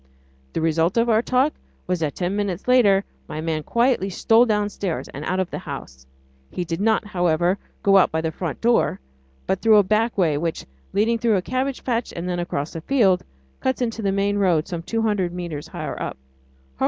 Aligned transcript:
The 0.53 0.61
result 0.61 0.97
of 0.97 1.09
our 1.09 1.21
talk 1.21 1.53
was 1.85 1.99
that 1.99 2.15
ten 2.15 2.35
minutes 2.35 2.67
later 2.67 3.03
my 3.27 3.39
man 3.39 3.61
quietly 3.61 4.09
stole 4.09 4.45
downstairs 4.47 5.07
and 5.09 5.23
out 5.25 5.39
of 5.39 5.51
the 5.51 5.59
house. 5.59 6.07
He 6.49 6.63
did 6.65 6.81
not, 6.81 7.05
however, 7.05 7.59
go 7.83 7.97
out 7.97 8.11
by 8.11 8.21
the 8.21 8.31
front 8.31 8.61
door, 8.61 8.99
but 9.45 9.61
through 9.61 9.77
a 9.77 9.83
back 9.83 10.17
way 10.17 10.39
which, 10.39 10.65
leading 10.91 11.19
through 11.19 11.35
a 11.35 11.41
cabbage 11.43 11.83
patch 11.83 12.11
and 12.15 12.27
then 12.27 12.39
across 12.39 12.73
a 12.75 12.81
field, 12.81 13.21
cuts 13.59 13.79
into 13.79 14.01
the 14.01 14.11
main 14.11 14.39
road 14.39 14.67
some 14.67 14.81
two 14.81 15.03
hundred 15.03 15.33
metres 15.33 15.67
higher 15.67 16.01
up. 16.01 16.17